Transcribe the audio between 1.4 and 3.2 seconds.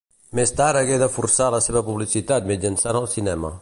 la seva publicitat mitjançant el